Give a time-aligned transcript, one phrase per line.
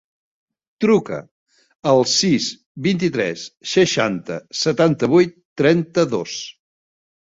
[0.83, 1.19] Truca
[1.91, 2.47] al sis,
[2.89, 3.43] vint-i-tres,
[3.75, 6.35] seixanta, setanta-vuit, trenta-dos.